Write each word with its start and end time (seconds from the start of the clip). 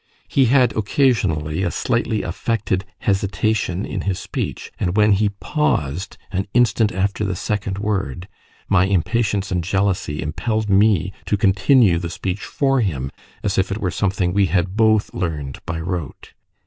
He 0.27 0.45
had 0.45 0.75
occasionally 0.75 1.61
a 1.61 1.69
slightly 1.69 2.23
affected 2.23 2.85
hesitation 3.01 3.85
in 3.85 4.01
his 4.01 4.17
speech, 4.17 4.71
and 4.79 4.97
when 4.97 5.11
he 5.11 5.29
paused 5.29 6.17
an 6.31 6.47
instant 6.55 6.91
after 6.91 7.23
the 7.23 7.35
second 7.35 7.77
word, 7.77 8.27
my 8.67 8.85
impatience 8.87 9.51
and 9.51 9.63
jealousy 9.63 10.19
impelled 10.19 10.71
me 10.71 11.13
to 11.27 11.37
continue 11.37 11.99
the 11.99 12.09
speech 12.09 12.41
for 12.43 12.79
him, 12.81 13.11
as 13.43 13.59
if 13.59 13.71
it 13.71 13.77
were 13.77 13.91
something 13.91 14.33
we 14.33 14.47
had 14.47 14.75
both 14.75 15.13
learned 15.13 15.59
by 15.67 15.79
rote. 15.79 16.33